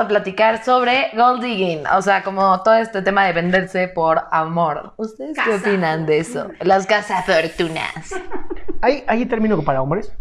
[0.00, 4.94] a platicar sobre gold digging, o sea, como todo este tema de venderse por amor.
[4.96, 6.48] ¿Ustedes qué opinan de eso?
[6.60, 8.14] Las cazafortunas.
[8.82, 10.12] ¿Hay, ¿Hay término para hombres?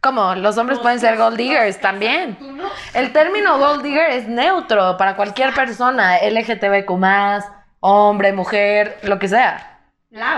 [0.00, 0.34] ¿Cómo?
[0.34, 2.36] Los hombres pueden ser gold diggers también.
[2.94, 6.90] El término gold digger es neutro para cualquier persona, LGTBQ+,
[7.80, 9.78] hombre, mujer, lo que sea.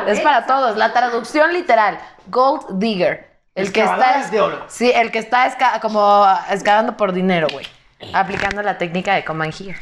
[0.07, 0.77] Es para todos.
[0.77, 3.33] La traducción literal, gold digger.
[3.55, 4.65] El que está de oro.
[4.69, 7.65] Sí, el que está esca- como excavando por dinero, güey.
[8.13, 9.77] Aplicando la técnica de come and here.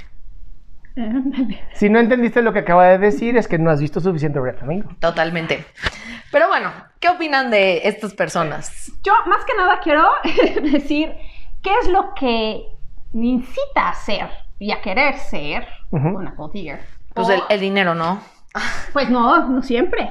[1.75, 4.57] Si no entendiste lo que acaba de decir, es que no has visto suficiente Red
[4.59, 4.91] Flamingo.
[5.01, 5.65] Totalmente.
[6.31, 8.93] Pero bueno, ¿qué opinan de estas personas?
[9.03, 10.05] Yo más que nada quiero
[10.73, 11.15] decir
[11.63, 12.65] qué es lo que
[13.13, 16.81] me incita a ser y a querer ser una digger.
[17.15, 18.21] Pues O- el, el dinero, ¿no?
[18.93, 20.11] Pues no, no siempre.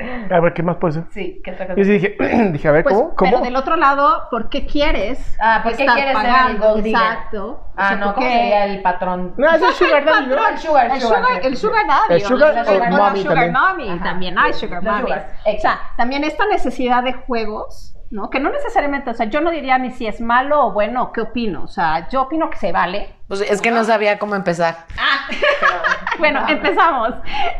[0.00, 1.04] A ver, ¿qué más puede ser?
[1.10, 2.16] Sí, ¿qué otra Yo sí dije,
[2.52, 3.14] dije, a ver, Pues, ¿cómo?
[3.14, 3.30] ¿Cómo?
[3.30, 5.36] Pero del otro lado, ¿por qué quieres?
[5.40, 6.68] Ah, ¿por qué quieres ser el pagando?
[6.70, 7.02] gold digger?
[7.02, 7.46] Exacto.
[7.50, 9.34] O Ah, sea, no, ¿por ¿cómo sería el patrón?
[9.36, 10.48] No, es el sugar daddy, ¿no?
[10.48, 12.14] El sugar, El sugar, sugar, el sugar daddy.
[12.14, 13.52] El sugar o o la- mommy sugar también.
[13.52, 18.30] mommy también hay sugar sugars, O sea, también esta necesidad de juegos, ¿no?
[18.30, 21.22] Que no necesariamente, o sea, yo no diría ni si es malo o bueno, ¿qué
[21.22, 21.64] opino?
[21.64, 23.16] O sea, yo opino que se vale.
[23.26, 24.86] Pues es que no sabía cómo empezar.
[26.18, 27.14] Bueno, empezamos.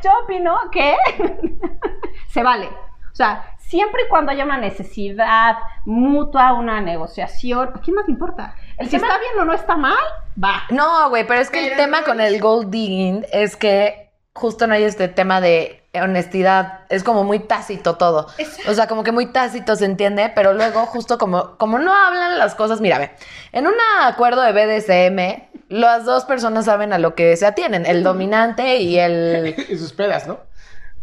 [0.05, 0.95] Yo opino que
[2.29, 2.67] se vale.
[2.67, 8.13] O sea, siempre y cuando haya una necesidad mutua, una negociación, ¿a quién más le
[8.13, 8.55] importa?
[8.77, 9.97] El si tema- está bien o no está mal,
[10.43, 10.63] va.
[10.71, 14.75] No, güey, pero es que el tema con el gold digging es que justo no
[14.75, 16.81] hay este tema de honestidad.
[16.89, 18.29] Es como muy tácito todo.
[18.69, 22.39] O sea, como que muy tácito se entiende, pero luego justo como, como no hablan
[22.39, 23.11] las cosas, mira, ve,
[23.53, 28.03] en un acuerdo de BDSM, las dos personas saben a lo que se atienen, el
[28.05, 29.55] dominante y el...
[29.69, 30.41] Eso esperas, ¿no?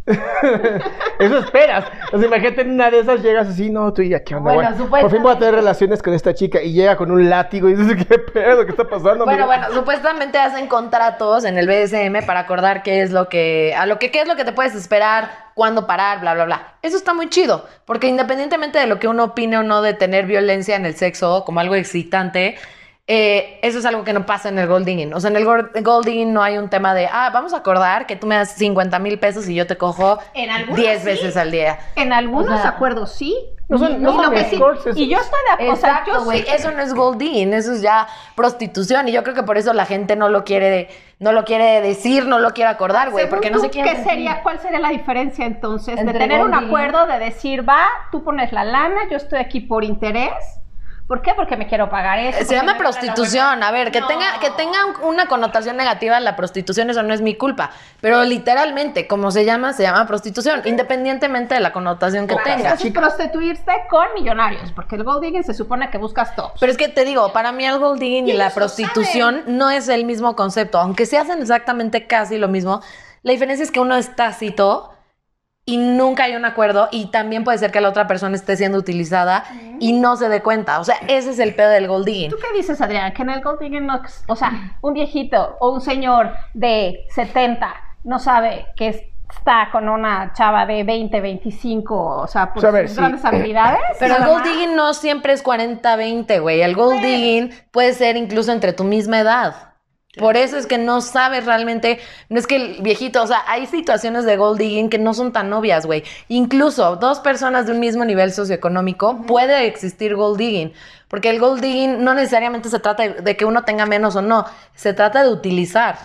[1.20, 1.86] Eso esperas.
[2.12, 4.54] O sea, imagínate en una de esas llegas así, no, tú y ya, ¿qué onda?
[4.54, 4.90] Bueno?
[4.90, 7.76] Por fin voy a tener relaciones con esta chica y llega con un látigo y
[7.76, 8.66] dices, ¿qué pedo?
[8.66, 9.26] ¿Qué está pasando?
[9.26, 13.76] Bueno, amigo?" bueno, supuestamente hacen contratos en el BDSM para acordar qué es lo que,
[13.78, 16.74] a lo que, qué es lo que te puedes esperar, cuándo parar, bla, bla, bla.
[16.82, 20.26] Eso está muy chido, porque independientemente de lo que uno opine o no de tener
[20.26, 22.56] violencia en el sexo como algo excitante,
[23.12, 25.16] eh, eso es algo que no pasa en el gold digging.
[25.16, 28.06] O sea, en el gold digging no hay un tema de, ah, vamos a acordar
[28.06, 31.06] que tú me das 50 mil pesos y yo te cojo En algunos 10 sí.
[31.08, 31.80] veces al día.
[31.96, 33.36] En algunos O sea, acuerdos sí.
[33.68, 34.56] no son- no Y son lo que sí-
[34.96, 35.74] Y yo estoy de acuerdo.
[35.74, 39.08] O sea, sí- Eso no es gold digging, eso es ya prostitución.
[39.08, 42.28] Y yo creo que por eso la gente no lo quiere, no lo quiere decir,
[42.28, 43.28] no lo quiere acordar, güey.
[43.28, 43.90] Porque no se quiere.
[43.90, 44.12] ¿qué sentir.
[44.14, 48.24] sería, ¿Cuál sería la diferencia entonces de Entre tener un acuerdo de decir, va, tú
[48.24, 50.32] pones la lana, yo estoy aquí por interés?
[51.10, 51.34] ¿Por qué?
[51.36, 52.38] Porque me quiero pagar eso.
[52.38, 53.64] Se porque llama prostitución.
[53.64, 54.06] A ver, que No.
[54.06, 57.72] tenga, que tenga una connotación negativa la prostitución, eso no es mi culpa.
[58.00, 62.56] Pero literalmente, como se llama, se llama prostitución, independientemente de la connotación que buena.
[62.58, 62.70] tenga.
[62.70, 66.60] Entonces, prostituirte con millonarios, porque el gold digging se supone que buscas tops.
[66.60, 69.72] Pero es que te digo, para mí el gold digging y, Y la prostitución no
[69.72, 70.78] es el mismo concepto.
[70.78, 72.82] Aunque se hacen exactamente casi lo mismo,
[73.24, 74.94] la diferencia es que uno es tácito
[75.66, 78.78] y nunca hay un acuerdo y también puede ser que la otra persona esté siendo
[78.80, 79.44] utilizada
[79.80, 80.80] y no se dé cuenta.
[80.80, 82.32] O sea, ese es el pedo del gold digging.
[82.32, 83.14] ¿Tú qué dices, Adrián?
[83.14, 87.74] Que en el gold digging, no, o sea, un viejito o un señor de 70
[88.04, 92.66] no sabe que es- está con una chava de 20, 25, o sea, por Pues
[92.66, 93.02] a ver, sus sí.
[93.02, 93.80] grandes habilidades.
[94.00, 96.62] Pero el gold digging no siempre es 40-20, güey.
[96.62, 99.69] El gold digging puede ser incluso entre tu misma edad.
[100.18, 102.00] Por eso es que no sabes realmente,
[102.30, 105.32] no es que el viejito, o sea, hay situaciones de gold digging que no son
[105.32, 106.04] tan obvias, güey.
[106.30, 110.74] Incluso dos personas de un mismo nivel socioeconómico puede existir gold digging,
[111.10, 114.46] porque el gold digging no necesariamente se trata de, que uno tenga menos o no,
[114.74, 115.98] se trata de utilizar.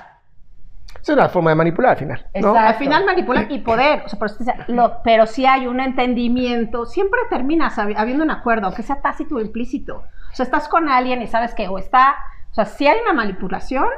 [1.03, 2.39] Es una forma de manipular al final, ¿no?
[2.51, 2.59] Exacto.
[2.59, 7.77] Al final manipulan y poder, o sea, lo- pero si hay un entendimiento, siempre terminas
[7.79, 9.97] habi- habiendo un acuerdo, aunque sea tácito o implícito.
[9.97, 12.17] O sea, estás con alguien y sabes que o está,
[12.55, 13.89] o sea, si hay una manipulación,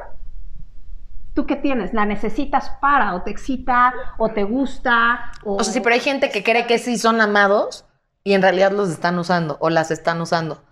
[1.35, 1.93] ¿tú qué tienes?
[1.93, 5.31] ¿La necesitas para o te excita o te gusta?
[5.45, 7.85] O, O sea, sí, pero hay gente que cree que sí son amados
[8.25, 10.63] y en realidad los están usando o las están usando.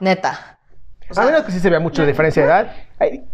[0.00, 0.58] Neta.
[1.08, 2.72] O sea, a menos que sí se vea mucho diferencia de edad.
[2.98, 3.24] Ahí,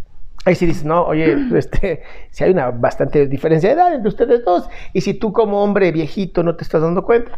[0.45, 4.45] ahí sí dices, no, oye, este, si hay una bastante diferencia de edad entre ustedes
[4.45, 7.31] dos, y si tú como hombre viejito no te estás dando cuenta,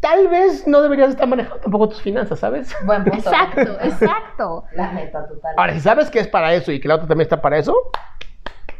[0.00, 2.74] tal vez no deberías estar manejando tampoco tus finanzas, ¿sabes?
[2.84, 3.18] Buen punto.
[3.30, 4.64] Exacto, exacto.
[4.74, 5.54] La neta, total.
[5.56, 7.74] Ahora, si sabes que es para eso y que la otra también está para eso,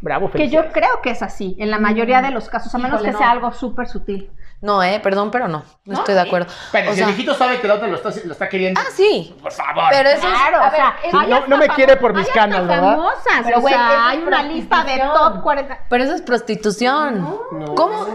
[0.00, 2.96] bravo, Que yo creo que es así, en la mayoría de los casos, a menos
[3.00, 3.18] Híjole, que no.
[3.18, 4.30] sea algo súper sutil.
[4.60, 5.58] No, eh, perdón, pero no.
[5.84, 5.98] No, ¿No?
[5.98, 6.50] estoy de acuerdo.
[6.72, 8.80] Pero O si el sea, viejito sabe que la otra lo está, lo está queriendo.
[8.80, 9.36] ah, sí.
[9.42, 9.84] Por favor.
[9.90, 12.94] Pero eso es- Claro, o sea, ver, Sí, no- me quiere por mis canas, ¿verdad?
[12.96, 15.32] famosas, Pero, o güey, sea, eso es hay una lista de prostitución.
[15.34, 15.78] top 40.
[15.90, 17.20] Pero eso es prostitución.
[17.52, 17.74] No.
[17.74, 18.06] ¿Cómo?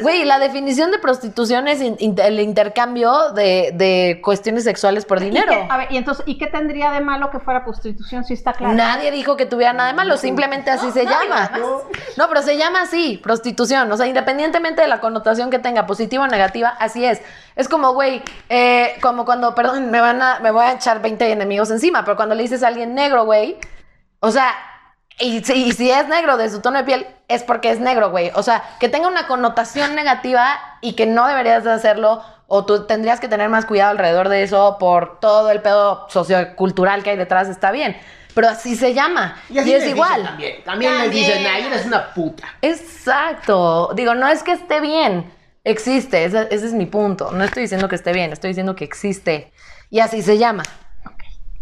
[0.00, 5.20] Güey, la definición de prostitución es in- in- el intercambio de, de cuestiones sexuales por
[5.20, 5.52] ¿Y dinero.
[5.52, 8.54] qué- a ver, y entonces, ¿y qué tendría de malo que fuera prostitución si está
[8.54, 8.72] claro?
[8.74, 11.21] Nadie dijo que tuviera nada de malo, simplemente así se llama.
[12.16, 13.90] No, pero se llama así, prostitución.
[13.90, 17.20] O sea, independientemente de la connotación que tenga, positiva o negativa, así es.
[17.56, 21.32] Es como, güey, eh, como cuando, perdón, me van a, me voy a echar 20
[21.32, 23.56] enemigos encima, pero cuando le dices a alguien negro, güey,
[24.20, 24.54] o sea,
[25.18, 28.10] y si, y si es negro de su tono de piel, es porque es negro,
[28.10, 28.30] güey.
[28.34, 32.86] O sea, que tenga una connotación negativa y que no deberías de hacerlo, o tú
[32.86, 37.16] tendrías que tener más cuidado alrededor de eso por todo el pedo sociocultural que hay
[37.16, 37.96] detrás, está bien.
[38.34, 39.36] Pero así se llama.
[39.50, 40.24] Y, así es igual.
[40.24, 42.44] También, también les dicen, ay, eres una puta.
[42.62, 43.90] Exacto.
[43.94, 45.30] Digo, no es que esté bien,
[45.64, 47.30] existe, ese, ese es mi punto.
[47.32, 49.52] No estoy diciendo que esté bien, estoy diciendo que existe.
[49.90, 50.62] Y así se llama.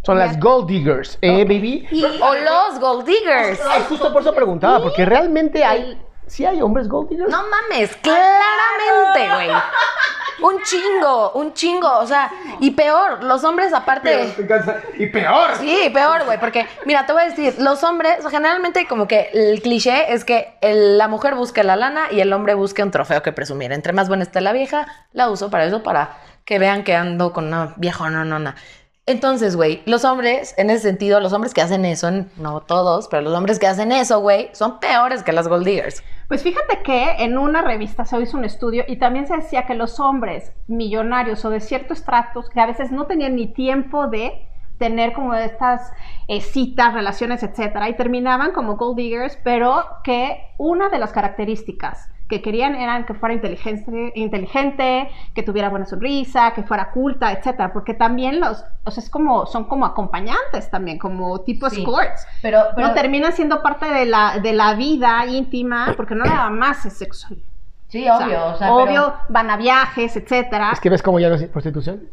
[0.02, 1.87] Son las gold diggers, ¿eh, baby?
[2.22, 3.61] O los gold diggers.
[3.69, 6.00] Ay, justo por eso preguntaba, porque realmente hay.
[6.30, 7.28] Sí hay hombres gold diggers.
[7.30, 9.50] No mames, claramente, güey.
[10.42, 11.98] Un chingo, un chingo.
[11.98, 12.30] O sea,
[12.60, 14.32] y peor, los hombres aparte...
[14.96, 15.50] Y peor.
[15.58, 19.60] Sí, peor, güey, porque mira, te voy a decir, los hombres, generalmente como que el
[19.60, 23.22] cliché es que el- la mujer busque la lana y el hombre busque un trofeo
[23.22, 23.72] que presumir.
[23.72, 26.16] Entre más buena esté la vieja, la uso para eso, para
[26.46, 28.54] que vean que ando con una vieja no, no, no.
[29.06, 33.23] Entonces, güey, los hombres, en ese sentido, los hombres que hacen eso, no todos, pero
[33.23, 36.05] los hombres que hacen eso, güey, son peores que las gold diggers.
[36.29, 39.75] Pues fíjate que en una revista se hizo un estudio y también se decía que
[39.75, 44.47] los hombres millonarios o de ciertos estratos que a veces no tenían ni tiempo de
[44.79, 45.93] tener como estas
[46.29, 52.08] eh, citas, relaciones, etcétera, y terminaban como gold diggers, pero que una de las características
[52.30, 57.72] que querían eran que fuera inteligente, inteligente, que tuviera buena sonrisa, que fuera culta, etcétera,
[57.72, 61.80] porque también los, o sea, es como, son como acompañantes también, como tipo Sí.
[61.80, 62.26] escorts.
[62.40, 66.86] Pero, No terminan siendo parte de la, de la vida íntima, porque no nada más
[66.86, 67.36] es sexual.
[67.88, 68.16] Sí, O
[68.56, 70.70] sea, obvio, van a viajes, etcétera.
[70.72, 72.08] Es que ves cómo ya no es prostitución.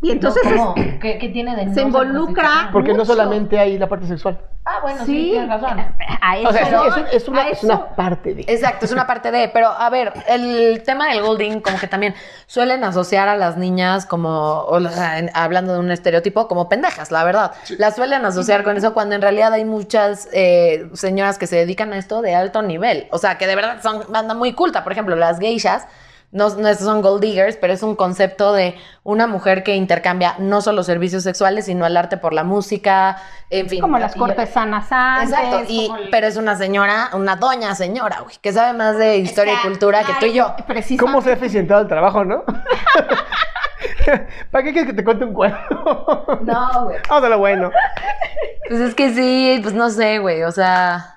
[0.00, 0.60] Y entonces es-
[1.00, 2.70] ¿Qué, qué tiene de se involucra-?
[2.72, 4.38] Porque no solamente hay la parte sexual.
[4.64, 5.78] Ah, bueno, sí, sí, tienes razón.
[6.20, 8.42] a eso, O sea, es, es un- es una, a es eso- una parte de.
[8.46, 12.14] Exacto, es una parte de, pero a ver, el tema del golding como que también
[12.46, 17.10] suelen asociar a las niñas como, o sea, en- hablando de un estereotipo, como pendejas,
[17.10, 17.52] la verdad.
[17.78, 21.92] Las suelen asociar con eso cuando en realidad hay muchas eh, señoras que se dedican
[21.94, 24.92] a esto de alto nivel, o sea, que de verdad son banda muy culta, por
[24.92, 25.86] ejemplo, las geishas.
[26.30, 30.60] No, no son gold diggers, pero es un concepto de una mujer que intercambia no
[30.60, 33.16] solo servicios sexuales, sino el arte por la música,
[33.48, 33.80] en fin.
[33.80, 35.30] como las cortesanas antes.
[35.30, 39.16] Exacto, y, el- pero es una señora, una doña señora, güey, que sabe más de
[39.16, 40.54] historia y cultura que tú y yo.
[40.66, 41.02] Precisamente.
[41.02, 42.44] ¿Cómo se ha eficientado el trabajo, no?
[44.50, 45.58] ¿Para qué quieres que te cuente un cuento?
[46.42, 46.96] No, güey.
[47.08, 47.70] Vamos a lo bueno.
[48.68, 51.14] Pues es que sí, pues no sé, güey, o sea...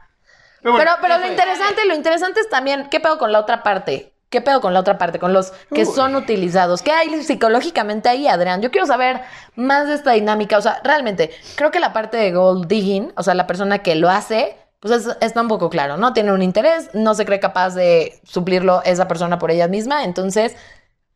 [0.63, 4.13] Pero, Pero, pero lo interesante, lo interesante es también, ¿qué pedo con la otra parte?
[4.31, 5.19] ¿Qué pedo con la otra parte?
[5.19, 6.81] Con los que son utilizados.
[6.81, 8.62] ¿Qué hay psicológicamente ahí, Adrián?
[8.62, 9.22] Yo quiero saber
[9.56, 10.57] más de esta dinámica.
[10.57, 13.94] O sea, realmente, creo que la parte de gold digging, o sea, la persona que
[13.95, 16.13] lo hace, pues es- está un poco claro, ¿no?
[16.13, 20.56] Tiene un interés, no se cree capaz de suplirlo esa persona por ella misma, entonces,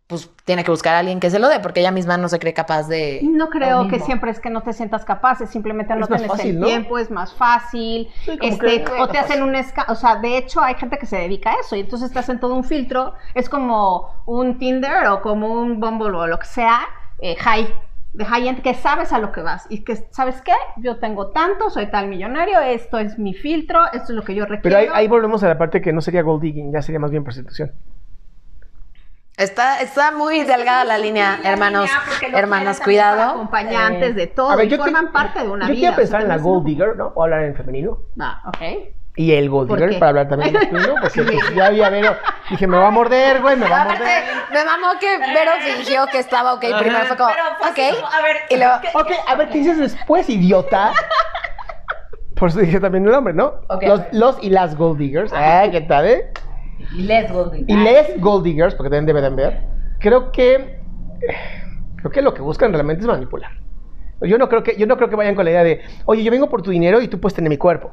[0.07, 2.37] pues tiene que buscar a alguien que se lo dé, porque ella misma no se
[2.37, 3.21] cree capaz de...
[3.23, 6.19] No creo que siempre es que no te sientas capaz, es simplemente no Es más
[6.19, 6.67] tienes fácil, el ¿no?
[6.67, 8.09] tiempo, es más fácil.
[8.23, 10.99] Sí, como este, que, o te hacen un esca, o sea, de hecho hay gente
[10.99, 14.59] que se dedica a eso y entonces te hacen todo un filtro, es como un
[14.59, 16.81] Tinder o como un Bumble o lo que sea,
[17.17, 17.67] eh, high,
[18.13, 20.53] de high end, que sabes a lo que vas y que, ¿sabes qué?
[20.77, 24.43] Yo tengo tanto, soy tal millonario, esto es mi filtro, esto es lo que yo
[24.45, 24.61] requiero.
[24.61, 27.09] Pero ahí, ahí volvemos a la parte que no sería gold digging, ya sería más
[27.09, 27.71] bien prostitución.
[29.37, 33.31] Está, está muy delgada la línea, La hermanos, línea, porque lo hermanas, cuidado.
[33.31, 35.79] Acompañantes Eh, de todo, A ver, y yo forman que- parte de una yo vida.
[35.79, 37.07] quiero o sea, pensar en la gold digger, ¿no?
[37.15, 37.97] O hablar en femenino.
[38.19, 38.57] Ah, ok.
[39.17, 42.15] Y el gold ¿Por digger para hablar también en masculino, porque pues, ya había Vero.
[42.49, 44.23] Dije, me va a morder, güey, me va a morder.
[44.53, 46.61] me mamó que Vero fingió que estaba ok.
[46.79, 47.33] Primero fue como, ok.
[48.13, 50.93] a ver, Y luego, Ok, a ver, ¿qué dices después, idiota?
[52.37, 53.53] Por eso dije también el nombre, ¿no?
[53.69, 53.83] Ok.
[53.83, 55.31] Los, los y las gold diggers.
[55.33, 56.31] Ah, ¿qué tal, eh?
[57.67, 59.61] Y les gold diggers, porque también deben ver,
[59.99, 60.79] creo que
[61.97, 63.51] creo que lo que buscan realmente es manipular.
[64.21, 66.31] Yo no creo que yo no creo que vayan con la idea de, "Oye, yo
[66.31, 67.91] vengo por tu dinero y tú puedes tener mi cuerpo."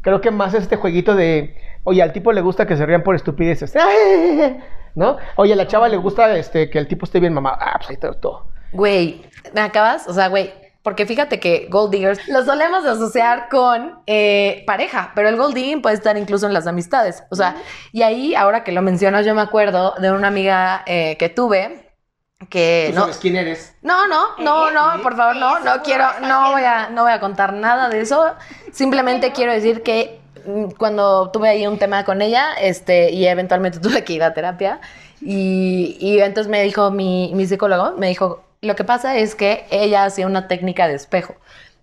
[0.00, 3.02] Creo que más es este jueguito de, "Oye, al tipo le gusta que se rían
[3.02, 3.74] por estupideces."
[4.94, 5.16] ¿No?
[5.36, 7.56] Oye, a la chava le gusta este que el tipo esté bien mamado.
[7.60, 8.48] Ah, pues ahí está todo.
[8.72, 9.22] Güey,
[9.54, 10.06] ¿me acabas?
[10.08, 10.52] O sea, güey,
[10.82, 15.80] porque fíjate que gold diggers lo solemos asociar con eh, pareja, pero el gold digging
[15.82, 17.22] puede estar incluso en las amistades.
[17.30, 17.56] O sea,
[17.92, 21.88] y ahí, ahora que lo mencionas, yo me acuerdo de una amiga eh, que tuve
[22.48, 23.00] que ¿Tú no.
[23.02, 23.74] sabes quién eres?
[23.82, 27.20] No, no, no, no, por favor, no, no quiero, no voy a, no voy a
[27.20, 28.34] contar nada de eso.
[28.72, 33.78] Simplemente quiero decir que mm, cuando tuve ahí un tema con ella, este, y eventualmente
[33.80, 34.80] tuve que ir a terapia,
[35.20, 39.66] y, y entonces me dijo mi, mi psicólogo, me dijo, lo que pasa es que
[39.70, 41.34] ella hacía una técnica de espejo.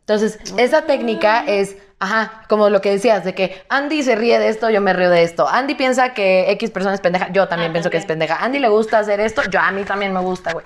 [0.01, 4.49] Entonces, esa técnica es, ajá, como lo que decías, de que Andy se ríe de
[4.49, 5.47] esto, yo me río de esto.
[5.47, 8.37] Andy piensa que X persona es pendeja, yo también Ah, pienso que es pendeja.
[8.43, 10.65] Andy le gusta hacer esto, yo a mí también me gusta, güey.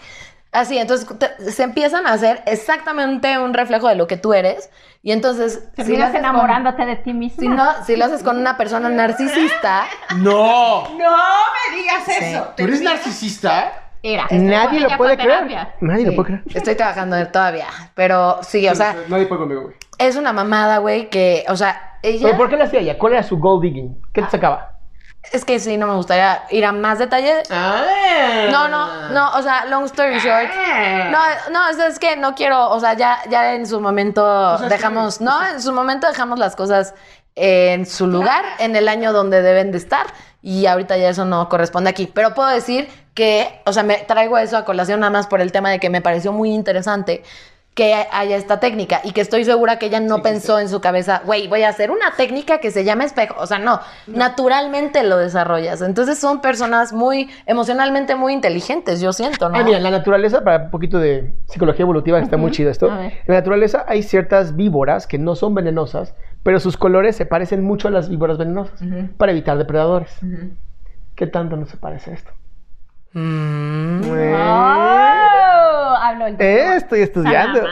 [0.54, 4.70] Así, entonces te- se empiezan a hacer exactamente un reflejo de lo que tú eres.
[5.02, 7.40] Y entonces, si lo con- enamorándote de ti misma.
[7.42, 10.88] si, no, si lo haces con una persona narcisista, ¡No!
[10.90, 12.54] No me digas eso.
[12.56, 13.83] ¿Tú eres narcisista?
[14.04, 14.28] Era.
[14.32, 15.32] Nadie lo puede creer.
[15.48, 15.76] terapia.
[15.80, 16.44] Nadie lo puede creer.
[16.54, 17.68] estoy trabajando en él todavía.
[17.96, 19.76] Pero sí, o sea, Nadie puede conmigo, güey.
[19.98, 22.28] es una mamada, güey, que, o sea, ella.
[22.28, 22.98] ¿Pero por qué lo hacía ella?
[22.98, 24.02] ¿Cuál era su gold digging?
[24.14, 24.72] ¿Qué te sacaba?
[25.32, 27.44] Es que sí, no me gustaría ir a más detalle.
[27.50, 27.82] Ah.
[28.52, 30.50] No, no, no, o sea, long story short.
[31.12, 31.20] No,
[31.52, 35.48] no, es, es que no quiero, o sea, ya, ya en su momento dejamos, no,
[35.48, 36.94] en su momento dejamos las cosas
[37.36, 40.08] en su lugar, en el año donde deben de estar,
[40.44, 42.12] y ahorita ya eso no corresponde aquí.
[42.14, 45.52] Pero puedo decir que, o sea, me traigo eso a colación nada más por el
[45.52, 47.24] tema de que me pareció muy interesante
[47.74, 51.24] que haya esta técnica y que estoy segura que ella no pensó en su cabeza,
[51.26, 53.36] güey, voy a hacer una técnica que se llama espejo.
[53.40, 55.82] O sea, no, naturalmente lo desarrollas.
[55.82, 59.58] Entonces son personas muy emocionalmente muy inteligentes, yo siento, ¿no?
[59.58, 62.88] Ah, mira, en la naturaleza, para un poquito de psicología evolutiva, está muy chido esto.
[62.90, 67.64] En la naturaleza hay ciertas víboras que no son venenosas, pero sus colores se parecen
[67.64, 68.80] mucho a las víboras venenosas
[69.18, 70.18] para evitar depredadores.
[71.16, 72.32] ¿Qué tanto no se parece esto?
[73.14, 74.02] Mm.
[74.16, 77.62] Eh, Oh, hablo el eh, estoy estudiando.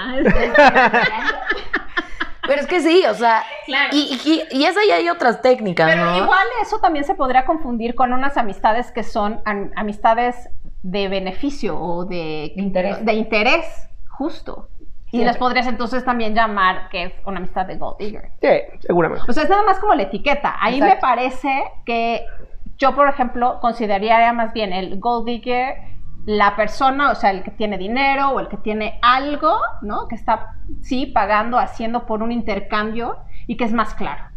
[2.47, 3.89] Pero es que sí, o sea, Claro.
[3.93, 6.17] y, y, y esa ya hay otras técnicas, Pero ¿no?
[6.17, 10.49] igual eso también se podría confundir con unas amistades que son am- amistades
[10.81, 13.05] de beneficio o de interés.
[13.05, 13.65] de interés,
[14.09, 14.67] justo.
[15.11, 18.31] Y las podrías entonces también llamar que es una amistad de gold digger.
[18.41, 19.25] Sí, seguramente.
[19.27, 20.55] O sea, es nada más como la etiqueta.
[20.59, 20.95] Ahí Exacto.
[20.95, 22.25] me parece que
[22.77, 25.75] yo, por ejemplo, consideraría más bien el gold digger
[26.25, 30.07] la persona, o sea, el que tiene dinero o el que tiene algo, ¿no?
[30.07, 34.30] Que está, sí, pagando, haciendo por un intercambio y que es más claro.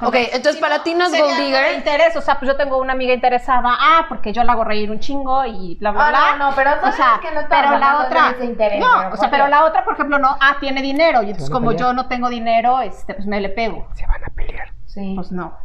[0.00, 1.74] Ok, entonces para ti no es gold de digger.
[1.74, 4.90] interés, o sea, pues yo tengo una amiga interesada, ah, porque yo la hago reír
[4.90, 6.36] un chingo y bla, bla, Ah, bla.
[6.38, 9.16] no, no, pero o sea, que no pero la de otra, ese interés, no, o
[9.16, 11.92] sea, ¿por pero la otra, por ejemplo, no, ah, tiene dinero y entonces como yo
[11.92, 13.86] no tengo dinero, este, pues me le pego.
[13.94, 14.72] Se van a pelear.
[14.86, 15.12] Sí.
[15.14, 15.56] Pues no.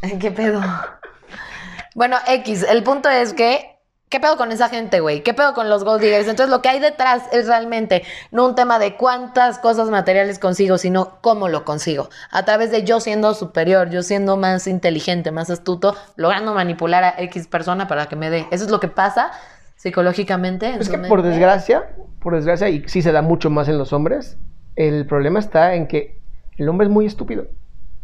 [0.20, 0.60] ¿Qué pedo?
[1.94, 3.79] Bueno, X, el punto es que,
[4.10, 5.22] ¿qué pedo con esa gente, güey?
[5.22, 6.28] ¿Qué pedo con los gold diggers?
[6.28, 8.02] Entonces, lo que hay detrás es realmente
[8.32, 12.10] no un tema de cuántas cosas materiales consigo, sino cómo lo consigo.
[12.30, 17.14] A través de yo siendo superior, yo siendo más inteligente, más astuto, logrando manipular a
[17.22, 18.46] X persona para que me dé.
[18.50, 19.30] Eso es lo que pasa
[19.76, 20.66] psicológicamente.
[20.66, 21.08] en Es que mente.
[21.08, 24.36] por desgracia, por desgracia, y sí se da mucho más en los hombres,
[24.74, 26.20] el problema está en que
[26.58, 27.46] el hombre es muy estúpido.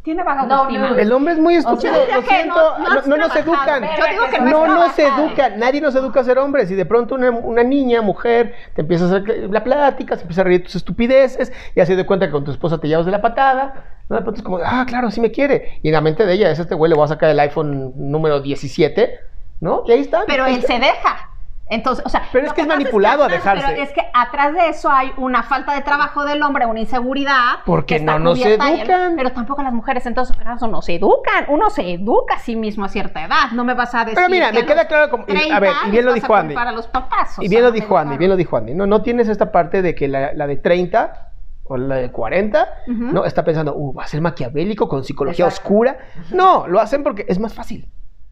[0.07, 0.91] Tiene baja No, autoestima.
[0.91, 0.97] no.
[0.99, 3.83] El hombre es muy estúpido, lo siento, no- nos educan.
[3.83, 6.71] Yo digo que no nos educan, nadie nos educa a ser hombres.
[6.71, 10.43] Y de pronto una, una niña, mujer, te empieza a hacer la plática, se empieza
[10.43, 13.11] a reír tus estupideces, y así de cuenta que con tu esposa te llevas de
[13.11, 13.83] la patada.
[14.09, 14.15] ¿no?
[14.15, 15.81] De pronto es como, ah, claro, sí me quiere.
[15.83, 17.93] Y en la mente de ella es este güey, le voy a sacar el iPhone
[17.97, 19.19] número 17,
[19.61, 19.83] ¿no?
[19.89, 20.23] Y ahí está.
[20.29, 20.73] Pero ahí él está.
[20.75, 21.31] se deja.
[21.69, 23.65] Entonces, o sea, Pero es lo que es manipulado a dejarse.
[23.67, 27.59] Pero es que atrás de eso hay una falta de trabajo del hombre, una inseguridad.
[27.65, 29.15] Porque que no nos educan.
[29.17, 31.47] pero tampoco las mujeres en todo su caso no se educan.
[31.49, 33.51] Uno se educa a sí mismo a cierta edad.
[33.53, 34.15] No me vas a decir.
[34.15, 36.35] Pero mira, que me queda claro como- y- a 30 ver, y bien lo dijo
[36.35, 36.55] Andy.
[36.55, 37.33] culpar a los papás.
[37.41, 38.75] Y sea, bien lo no me dijo Andy, bien lo dijo Andy.
[38.75, 41.33] No, no tienes esta parte de que la, la de 30
[41.65, 42.95] o la de 40, Ujú.
[43.13, 43.25] ¿no?
[43.25, 45.65] Está pensando, uh, va a ser maquiavélico con psicología Exacto.
[45.69, 45.99] oscura.
[46.31, 47.89] No, lo hacen porque es más fácil.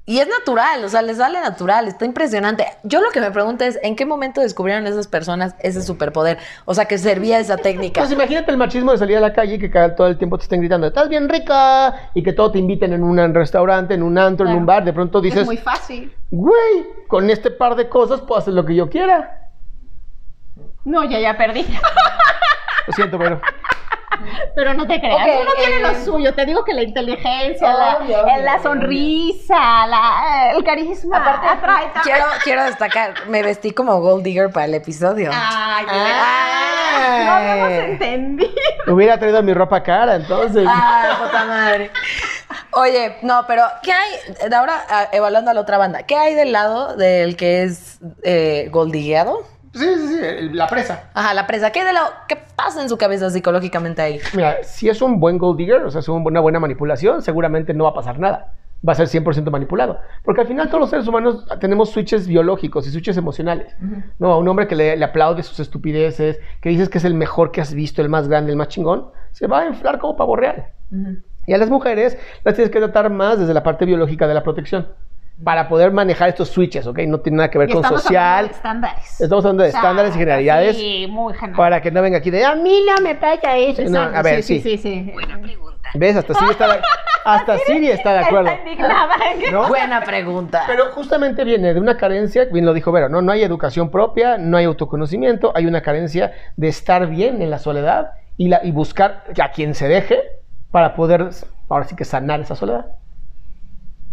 [0.06, 2.66] Y es natural, o sea, les sale natural, está impresionante.
[2.82, 6.36] Yo lo que me pregunto es, ¿en qué momento descubrieron esas personas ese superpoder?
[6.66, 8.02] O sea, que servía esa técnica.
[8.02, 10.36] Pues imagínate el machismo de salir a la calle y que cada- todo el tiempo
[10.36, 14.02] te estén gritando, estás bien rica, y que todo te inviten en un restaurante, en
[14.02, 14.84] un antro, en un bar.
[14.84, 16.14] De pronto dices, Es muy fácil.
[16.30, 19.48] güey, con este par de cosas puedo hacer lo que yo quiera.
[20.84, 21.62] No, ya, ya perdí.
[22.86, 23.40] Lo siento, pero...
[24.54, 26.34] Pero no te creas, Ok, uno tiene eh, lo suyo.
[26.34, 28.62] Te digo que la inteligencia, la, Obvio, obvio, la obvio.
[28.62, 31.16] sonrisa, la- el carisma.
[31.18, 31.84] Aparte, atrae.
[32.02, 35.30] quiero, quiero destacar, me vestí como Gold Digger para el episodio.
[35.32, 37.24] Ay, Ay.
[37.24, 38.50] no habíamos entendido.
[38.86, 40.66] Hubiera traído mi ropa cara, entonces.
[40.68, 41.90] Ay, puta madre.
[42.72, 44.10] Oye, no, pero ¿qué hay?
[44.52, 48.68] Ahora ah, evaluando a la otra banda, ¿qué hay del lado del que es eh,
[48.70, 49.42] goldigueado?
[49.74, 51.10] Sí, sí, sí, el- la presa.
[51.14, 51.70] Ajá, la presa.
[51.72, 51.90] ¿Qué, de
[52.28, 54.20] ¿Qué pasa en su cabeza psicológicamente ahí?
[54.34, 57.74] Mira, si es un buen gold digger, o sea, es un- una buena manipulación, seguramente
[57.74, 58.52] no va a pasar nada.
[58.86, 59.98] Va a ser 100% manipulado.
[60.22, 63.74] Porque al final todos los seres humanos tenemos switches biológicos y switches emocionales.
[64.18, 67.14] No, a un hombre que le, le aplaude sus estupideces, que dices que es el
[67.14, 70.16] mejor que has visto, el más grande, el más chingón, se va a inflar como
[70.16, 70.66] pavo real.
[71.46, 74.42] Y a las mujeres las tienes que tratar más desde la parte biológica de la
[74.42, 74.88] protección.
[75.42, 77.00] Para poder manejar estos switches, ¿ok?
[77.08, 78.22] No tiene nada que ver Y con estamos social.
[78.22, 79.20] hablando de estándares.
[79.20, 80.76] Estamos hablando de O sea, estándares y generalidades.
[80.76, 81.56] Sí, muy general.
[81.56, 83.82] Para que no venga aquí de, a mí no me pasa eso.
[83.88, 84.78] No, a ver, sí, sí.
[84.78, 85.14] sí, sí, sí.
[85.94, 86.16] ¿Ves?
[86.16, 86.80] Hasta Siri está de,
[87.24, 88.50] hasta Siri está de acuerdo.
[89.50, 89.68] ¿No?
[89.68, 90.64] Buena pregunta.
[90.66, 93.20] Pero justamente viene de una carencia, bien lo dijo Vero, ¿no?
[93.20, 97.58] No hay educación propia, no hay autoconocimiento, hay una carencia de estar bien en la
[97.58, 100.20] soledad y, la, y buscar a quien se deje
[100.70, 101.28] para poder,
[101.68, 102.86] ahora sí que sanar esa soledad.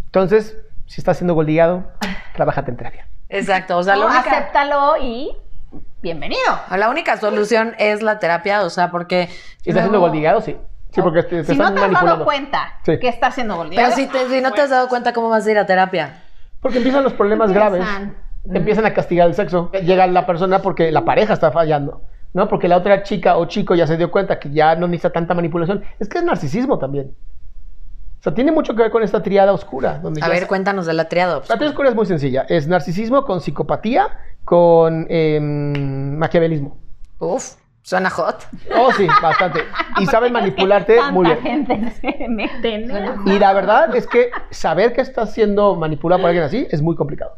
[0.06, 0.58] Entonces,
[0.92, 1.86] si estás siendo goldigado,
[2.36, 3.08] trabájate en terapia.
[3.30, 3.78] Exacto.
[3.78, 5.32] O sea, la No, única, acéptalo y
[6.02, 6.42] bienvenido.
[6.76, 9.28] la única solución es la terapia, o sea, porque...
[9.62, 10.58] Si estás siendo goldigado, sí.
[10.90, 13.00] Sí, porque te, te Si no te has dado cuenta Sí.
[13.00, 13.90] que estás siendo golpeado.
[13.90, 16.24] Pero si, te- si no te has dado cuenta, ¿cómo vas a ir a terapia?
[16.60, 17.86] Porque empiezan los problemas graves.
[18.44, 19.72] Empiezan a castigar el sexo.
[19.72, 22.02] Llega la persona porque la pareja está fallando.
[22.34, 22.48] ¿No?
[22.50, 25.34] Porque la otra chica o chico ya se dio cuenta que ya no necesita tanta
[25.34, 25.84] manipulación.
[26.00, 27.16] Es que es narcisismo también.
[28.22, 29.98] O sea, tiene mucho que ver con esta triada oscura.
[29.98, 31.38] Donde A ver, se- cuéntanos de la triada.
[31.40, 32.46] La triada oscura es muy sencilla.
[32.48, 34.10] Es narcisismo con psicopatía,
[34.46, 36.78] con em, maquiavelismo.
[37.18, 38.48] Uf, suena hot.
[38.78, 39.62] Oh, sí, bastante.
[40.00, 41.42] Y saben manipularte muy bien.
[41.42, 43.28] gente se mete en.
[43.28, 46.96] Y la verdad es que saber que estás siendo manipulado por alguien así es muy
[46.96, 47.38] complicado.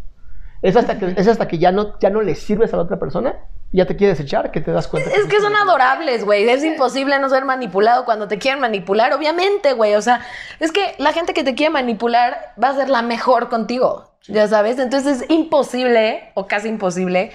[0.62, 3.00] Es hasta que, es hasta que ya, no, ya no le sirves a la otra
[3.00, 3.36] persona
[3.76, 5.10] ya te quieres echar que te das cuenta.
[5.10, 6.48] Es que son adorables, güey.
[6.48, 9.96] Es imposible no ser manipulado cuando te quieren manipular, obviamente, güey.
[9.96, 10.22] O sea,
[10.60, 14.48] es que la gente que te quiere manipular va a ser la mejor contigo, ya
[14.48, 14.78] sabes.
[14.80, 17.32] Entonces es imposible, o casi imposible,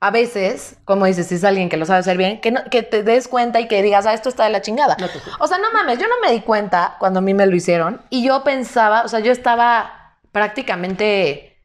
[0.00, 2.82] a veces, como dices, si es alguien que lo sabe hacer bien, que, no- que
[2.82, 4.96] te des cuenta y que digas, ah, esto está de la chingada.
[5.00, 5.06] No
[5.40, 8.02] O sea, no mames, yo no me di cuenta cuando a mí me lo hicieron
[8.10, 11.56] y yo pensaba, o sea, yo estaba prácticamente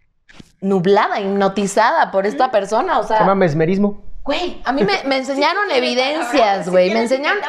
[0.62, 4.11] nublada, hipnotizada por esta persona, o Se llama sea, mesmerismo.
[4.38, 7.42] Güey, a mí me, me enseñaron evidencias, güey, me enseñaron,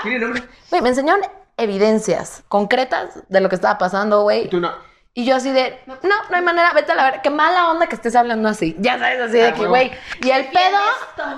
[0.71, 1.23] güey, me enseñaron
[1.57, 4.49] evidencias concretas de lo que estaba pasando, güey.
[4.49, 4.73] Tú no.
[5.15, 7.87] Y yo así de, no, no hay manera, vete a la ver, qué mala onda
[7.87, 8.75] que estés hablando así.
[8.79, 9.93] Ya sabes, así de Ah, que, güey.
[10.23, 10.79] Y el pedo,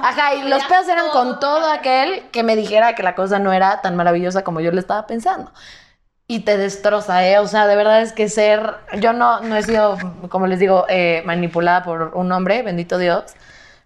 [0.01, 3.53] ajá, y los pedos eran con todo aquel que me dijera que la cosa no
[3.53, 5.51] era tan maravillosa como yo le estaba pensando.
[6.29, 7.41] Y te destroza, ¿eh?
[7.41, 9.99] O sea, de verdad es que ser, yo no, no he sido,
[10.31, 13.35] como les digo, eh, manipulada por un hombre, bendito Dios.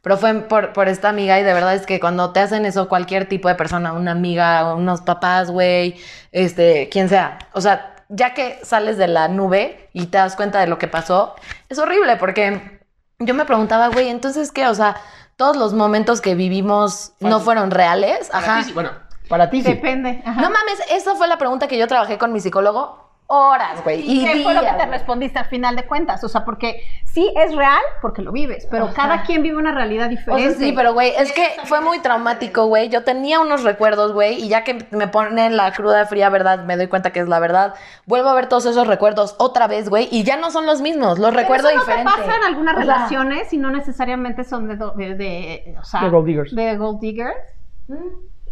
[0.03, 2.89] Pero fue por, por esta amiga y de verdad es que cuando te hacen eso
[2.89, 5.97] cualquier tipo de persona, una amiga, unos papás, güey,
[6.33, 10.61] este, quien sea, o sea, ya que sales de la nube y te das cuenta
[10.61, 11.35] de lo que pasó,
[11.69, 12.81] es horrible porque
[13.19, 14.97] yo me preguntaba, güey, entonces qué, o sea,
[15.37, 18.59] todos los momentos que vivimos no fueron reales, Para ajá.
[18.61, 18.91] ti sí, bueno,
[19.29, 19.69] para ti sí.
[19.69, 20.23] Depende.
[20.25, 20.41] ajá.
[20.41, 24.01] No mames, esa fue la pregunta que yo trabajé con mi psicólogo horas, güey.
[24.01, 26.25] ¿Y Y qué fue lo que te respondiste al final de cuentas?
[26.25, 28.95] O sea, porque sí es real porque lo vives, pero Ajá.
[28.95, 30.51] cada quien vive una realidad O diferente.
[30.53, 32.88] sea, sí, pero güey, es que fue muy traumático, güey.
[32.88, 36.77] Yo tenía unos recuerdos, güey, y ya que me ponen la cruda, fría verdad, me
[36.79, 37.75] doy cuenta que es la verdad.
[38.07, 41.19] Vuelvo a ver todos esos recuerdos otra vez, güey, y ya no son los mismos,
[41.19, 42.11] los Pero recuerdo eso no diferente.
[42.11, 45.77] te pasa en algunas O sea, relaciones y no necesariamente son de, do- de, de-
[45.79, 46.55] o sea, De gold diggers.
[46.55, 47.37] de gold diggers.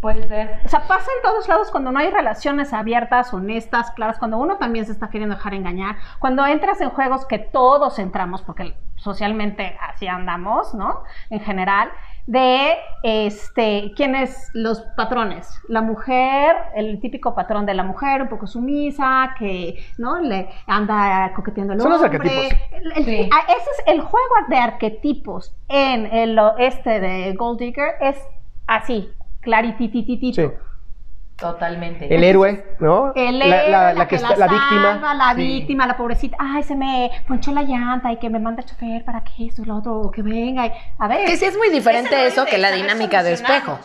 [0.01, 0.61] Puede ser.
[0.65, 4.57] O sea, pasa en todos lados cuando no hay relaciones abiertas, honestas, claras, cuando uno
[4.57, 9.77] también se está queriendo dejar engañar, cuando entras en juegos que todos entramos, porque socialmente
[9.81, 11.03] así andamos, ¿no?
[11.31, 11.91] En general,
[12.27, 12.73] de
[13.05, 15.49] este, quiénes los patrones.
[15.69, 20.19] La mujer, el típico patrón de la mujer, un poco sumisa, que, ¿no?
[20.21, 22.17] Le anda coqueteando al Son los hombre.
[22.19, 22.59] arquetipos.
[22.73, 23.31] El- el- Sí.
[23.33, 28.21] ah, ese es el juego de arquetipos en el este de Gold Digger, es
[28.67, 29.09] así,
[29.47, 30.43] claritititito.
[30.43, 30.49] Sí.
[31.39, 32.15] Totalmente.
[32.15, 33.13] El héroe, ¿no?
[33.15, 35.15] El la, héroe, la- la, la que, que la, está, la salva, víctima.
[35.15, 35.41] la Sí.
[35.47, 39.05] víctima, la pobrecita, ay, se me ponchó la llanta y que me manda el chofer
[39.05, 40.67] para que esto y lo otro, o que venga.
[40.67, 43.79] y- a ver, Que sí es muy diferente eso que la dinámica de espejo.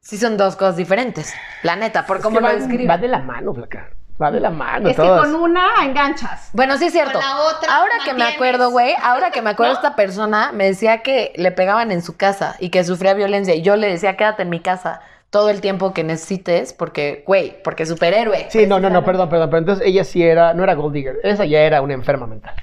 [0.00, 1.32] Sí son dos cosas diferentes.
[1.62, 2.86] La neta, por Es cómo lo va, describe.
[2.88, 3.90] va de la mano, flaca.
[4.20, 4.88] Va de la mano.
[4.88, 6.50] es que con una enganchas.
[6.52, 7.14] Bueno, sí es cierto.
[7.14, 10.64] Con la otra ahora que me acuerdo, güey, ahora que me acuerdo, esta persona me
[10.64, 13.54] decía que le pegaban en su casa y que sufría violencia.
[13.54, 17.56] Y yo le decía, quédate en mi casa todo el tiempo que necesites, porque, güey,
[17.64, 18.48] porque superhéroe.
[18.50, 19.48] Sí, no, no, no, perdón, perdón.
[19.48, 21.16] Pero entonces ella sí era, no era gold digger.
[21.22, 22.54] Esa ya era una enferma mental.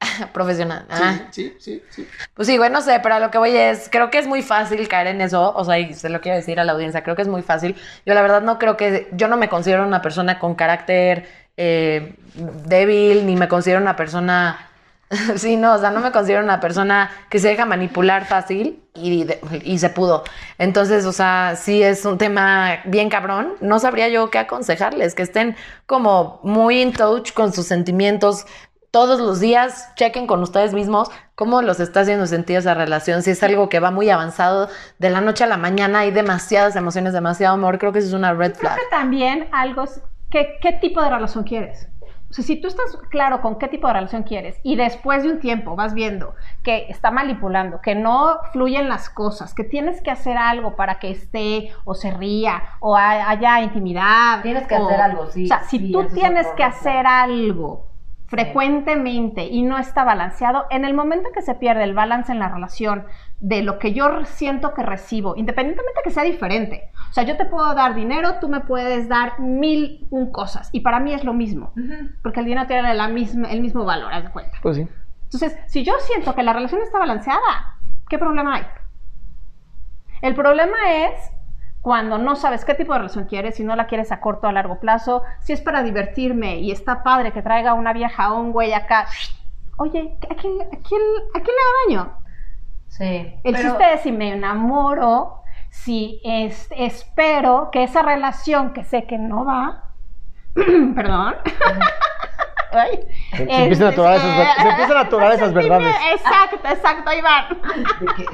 [0.32, 0.86] Profesional.
[0.88, 1.14] Ah.
[1.30, 2.08] sí, sí, sí.
[2.34, 4.42] Pues sí, güey, no sé, pero a lo que voy es, creo que es muy
[4.42, 7.16] fácil caer en eso, o sea, y se lo quiero decir a la audiencia, creo
[7.16, 7.76] que es muy fácil.
[8.06, 12.14] Yo la verdad no creo que, yo no me considero una persona con carácter eh,
[12.34, 14.66] débil, ni me considero una persona
[15.36, 19.24] Sí, no, o sea, no me considero una persona que se deja manipular fácil y,
[19.24, 20.22] de- y se pudo.
[20.58, 23.54] Entonces, o sea, sí es un tema bien cabrón.
[23.60, 28.46] No sabría yo qué aconsejarles, que estén como muy in touch con sus sentimientos
[28.90, 33.22] todos los días, chequen con ustedes mismos cómo los está haciendo sentir esa relación.
[33.22, 36.74] Si es algo que va muy avanzado de la noche a la mañana, hay demasiadas
[36.76, 38.76] emociones, demasiado amor, creo que eso es una red Creo flag.
[38.76, 39.84] que también algo
[40.28, 41.88] que, qué tipo de relación quieres.
[42.28, 45.30] O sea, si tú estás claro con qué tipo de relación quieres y después de
[45.30, 50.12] un tiempo vas viendo que está manipulando, que no fluyen las cosas, que tienes que
[50.12, 54.42] hacer algo para que esté o se ría o ha- haya intimidad.
[54.42, 57.89] Tienes que o- hacer algo, sí, O sea, si sí, tú tienes que hacer algo
[58.30, 62.48] frecuentemente y no está balanceado, en el momento que se pierde el balance en la
[62.48, 63.04] relación
[63.40, 66.92] de lo que yo siento que recibo, independientemente que sea diferente.
[67.10, 70.78] O sea, yo te puedo dar dinero, tú me puedes dar mil un cosas y
[70.80, 71.72] para mí es lo mismo,
[72.22, 74.58] porque el dinero tiene la misma, el mismo valor, haz de cuenta.
[74.62, 74.88] Pues sí.
[75.24, 78.62] Entonces, si yo siento que la relación está balanceada, ¿qué problema hay?
[80.22, 81.32] El problema es
[81.82, 84.50] cuando no sabes qué tipo de relación quieres, si no la quieres a corto o
[84.50, 88.40] a largo plazo, si es para divertirme y está padre que traiga una vieja o
[88.40, 89.06] un güey acá.
[89.78, 91.02] Oye, ¿a quién, a quién,
[91.34, 92.18] a quién le da daño?
[92.88, 93.34] Sí.
[93.44, 99.16] El chiste es si me enamoro, si es- espero que esa relación que sé que
[99.16, 99.84] no va,
[100.54, 101.36] perdón,
[102.72, 103.00] Ay,
[103.32, 105.96] Se, se empiezan a atorar esas, ver- se empiezan a atorar esas verdades.
[106.12, 107.44] Exacto, exacto, Iván.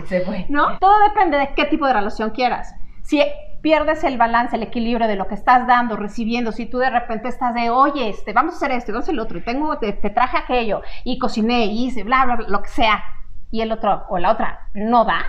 [0.07, 0.45] se fue.
[0.51, 0.79] ¿No?
[0.79, 2.75] Todo depende de qué tipo de relación quieras.
[3.07, 3.23] Si
[3.63, 7.29] pierdes el balance, el equilibrio de lo que estás dando, recibiendo, si tú de repente
[7.29, 9.79] estás de, oye, este, vamos a hacer esto, vamos a hacer el otro, y tengo,
[9.79, 13.03] te, te traje aquello, y cociné, y hice, bla, bla, bla, lo que sea,
[13.51, 15.21] y el otro o la otra no da,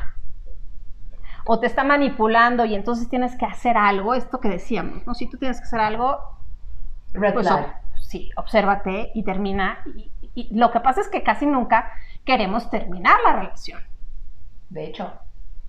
[1.45, 5.13] o te está manipulando y entonces tienes que hacer algo, esto que decíamos, ¿no?
[5.13, 6.19] Si tú tienes que hacer algo,
[7.13, 9.79] Red pues ob- sí, obsérvate y termina.
[9.85, 11.89] Y, y lo que pasa es que casi nunca
[12.25, 13.81] queremos terminar la relación.
[14.69, 15.13] De hecho.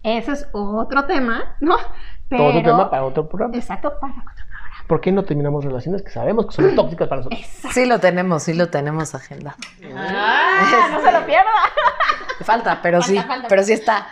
[0.03, 1.77] Ese es otro tema, ¿no?
[2.29, 3.55] Pero, Todo tema para otro programa.
[3.57, 4.49] Exacto, para otro programa.
[4.87, 7.41] ¿Por qué no terminamos relaciones que sabemos que son tóxicas para nosotros?
[7.41, 7.69] Exacto.
[7.75, 9.57] Sí lo tenemos, sí lo tenemos agendado.
[9.95, 11.51] Ah, no se lo pierda.
[12.41, 13.49] Falta, pero sí, falta.
[13.49, 14.07] pero sí está.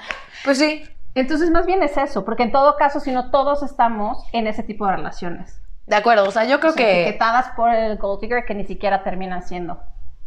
[0.44, 0.84] Pues sí.
[1.14, 4.62] Entonces, más bien es eso, porque en todo caso, si no todos estamos en ese
[4.62, 5.62] tipo de relaciones.
[5.86, 8.54] De acuerdo, o sea, yo creo O sea, que etiquetadas por el gold digger que
[8.54, 9.80] ni siquiera terminan siendo.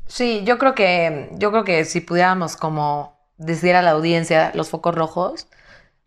[0.07, 4.69] sí, yo creo que yo creo que si pudiéramos como decir a la audiencia los
[4.69, 5.47] focos rojos,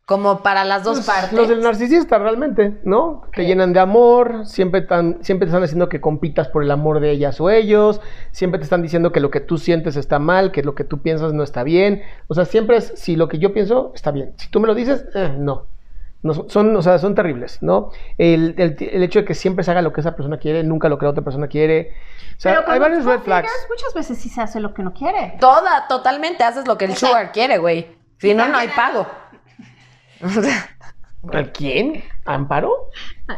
[0.04, 1.32] como para las dos Pues, partes.
[1.32, 3.22] Los del narcisista, realmente, ¿no?
[3.34, 7.00] Te llenan de amor, siempre, tan, siempre te están haciendo que compitas por el amor
[7.00, 10.52] de ellas o ellos, siempre te están diciendo que lo que tú sientes está mal,
[10.52, 12.02] que lo que tú piensas no está bien.
[12.28, 14.34] O sea, siempre es, si lo que yo pienso está bien.
[14.36, 15.71] Si tú me lo dices, eh, no.
[16.22, 17.90] No, son- son, o sea, son terribles, ¿no?
[18.18, 20.88] El, el- el hecho de que siempre se haga lo que esa persona quiere, nunca
[20.88, 21.92] lo que la otra persona quiere.
[22.36, 23.50] O sea, Pero hay varios red flags.
[23.68, 25.36] Muchas veces sí se hace lo que no quiere.
[25.40, 27.88] Toda, totalmente haces lo que el sugar quiere, güey.
[28.18, 29.06] Si no, no hay pago.
[31.32, 32.02] ¿A quién?
[32.24, 32.88] ¿Amparo?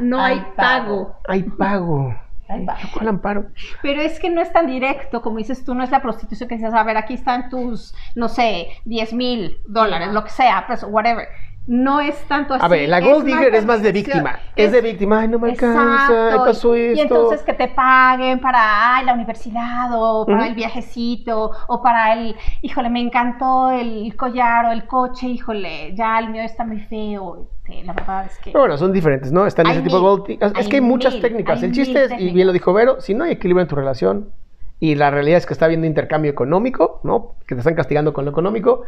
[0.00, 1.12] No Hay hay pago.
[1.12, 1.20] pago.
[1.28, 2.14] Hay pago.
[2.48, 2.80] hay pago.
[2.94, 3.46] ¿Cuál amparo?
[3.82, 6.56] Pero es que no es tan directo, como dices tú, no es la prostitución que
[6.56, 10.84] dices, a ver, aquí están tus, no sé, 10 mil dólares, lo que sea, pues,
[10.88, 11.28] whatever.
[11.66, 12.64] No es tanto así.
[12.64, 14.38] A ver, la gold digger es más de víctima.
[14.54, 15.20] Es de víctima.
[15.20, 16.32] Ay, no me alcanza.
[16.32, 16.98] Ay, pasó esto.
[16.98, 22.12] Y entonces que te paguen para ay, la universidad o para el viajecito o para
[22.12, 26.80] el, híjole, me encantó el collar o el coche, híjole, ya el mío está muy
[26.80, 27.48] feo.
[27.64, 28.50] Este, la verdad es que...
[28.50, 29.46] Pero bueno, son diferentes, ¿no?
[29.46, 30.54] Están ese tipo de gold.
[30.58, 31.62] Es que hay muchas técnicas.
[31.62, 33.76] Hay El chiste es, y bien lo dijo Vero, si no hay equilibrio en tu
[33.76, 34.32] relación
[34.80, 37.36] y la realidad es que está habiendo intercambio económico, ¿no?
[37.46, 38.82] Que te están castigando con lo económico,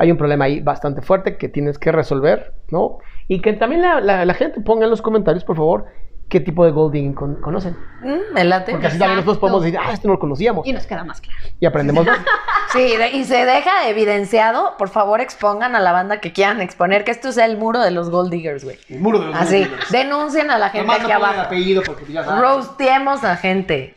[0.00, 2.98] hay un problema ahí bastante fuerte que tienes que resolver, ¿no?
[3.28, 5.84] Y que también la, la- la gente ponga en los comentarios, por favor,
[6.30, 7.76] qué tipo de gold digging con- conocen.
[8.02, 8.72] Mm, me late.
[8.72, 9.40] Porque así también nosotros Exacto.
[9.40, 10.66] podemos decir, ah, esto no lo conocíamos.
[10.66, 11.38] Y nos queda más claro.
[11.60, 12.18] Y aprendemos más.
[12.72, 17.02] Sí, de- y se deja evidenciado, por favor expongan a la banda que quieran exponer,
[17.02, 18.78] que esto sea el muro de los gold diggers, güey.
[18.88, 19.90] El muro de los Así, gold diggers.
[19.90, 21.40] denuncien a la gente no aquí pongan abajo.
[21.40, 22.40] apellido porque ya sabes.
[22.40, 23.96] Roastiemos a gente.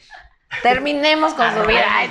[0.62, 1.84] Terminemos con su vida.
[1.90, 2.10] Ay,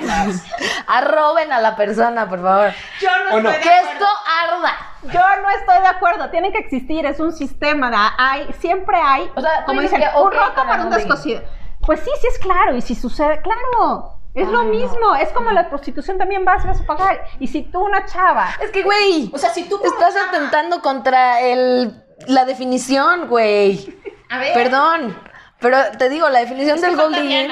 [0.87, 2.71] Arroben a la persona, por favor.
[2.99, 3.49] Yo ¿O no?
[3.51, 4.05] Que esto
[4.43, 4.73] arda.
[5.03, 8.13] Yo no estoy de acuerdo, tienen que existir, es un sistema, ¿da?
[8.17, 10.97] hay, siempre hay, O sea, como dicen, que un roto para un bullying.
[11.07, 11.41] descosido.
[11.85, 14.69] Pues sí, sí es claro, y si sucede, claro, es lo no.
[14.69, 18.47] mismo, es como la prostitución también vas, vas a pagar, y si tú una chava,
[18.61, 23.93] Es que, güey, o sea, si tú estás chava- atentando contra el, la definición, güey.
[24.29, 25.17] a ver, Perdón.
[25.63, 27.47] Pero te digo, la definición del gold digging,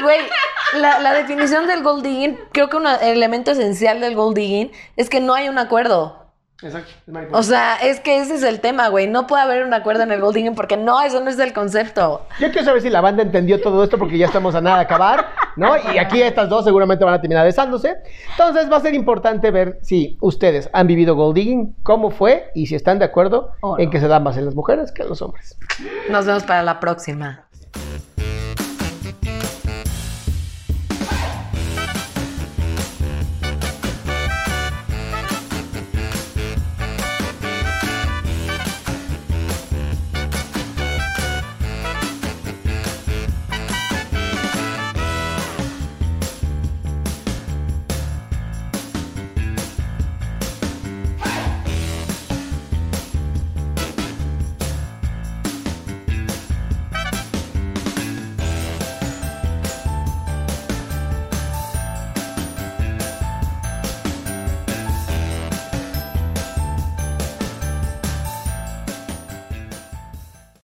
[0.00, 0.20] güey,
[0.74, 5.10] la, la definición del gold digging, creo que un elemento esencial del gold digging es
[5.10, 6.25] que no hay un acuerdo.
[6.62, 6.90] Exacto.
[7.06, 9.06] es O sea, es que ese es el tema, güey.
[9.06, 11.52] No puede haber un acuerdo en el gold digging porque no, eso no es el
[11.52, 12.26] concepto.
[12.40, 14.82] Yo quiero saber si la banda entendió todo esto porque ya estamos a nada de
[14.84, 15.74] acabar, ¿no?
[15.92, 17.96] Y aquí estas dos seguramente van a terminar besándose.
[18.30, 22.66] Entonces va a ser importante ver si ustedes han vivido gold digging, cómo fue y
[22.66, 25.20] si están de acuerdo en que se da más en las mujeres que en los
[25.20, 25.58] hombres.
[26.10, 27.45] Nos vemos para la próxima.